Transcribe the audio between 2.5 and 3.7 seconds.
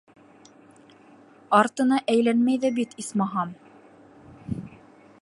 ҙә бит, исмаһам!